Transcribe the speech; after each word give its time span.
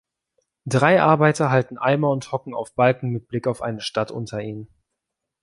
Drei 0.65 0.99
Arbeiter 0.99 1.51
halten 1.51 1.77
Eimer 1.77 2.09
und 2.09 2.31
hocken 2.31 2.55
auf 2.55 2.73
Balken 2.73 3.11
mit 3.11 3.27
Blick 3.27 3.45
auf 3.45 3.61
eine 3.61 3.81
Stadt 3.81 4.09
unter 4.09 4.41
ihnen. 4.41 4.67